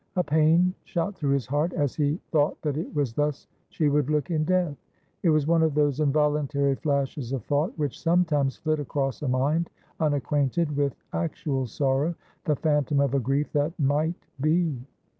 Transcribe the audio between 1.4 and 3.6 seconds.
heart as he thought that it was thus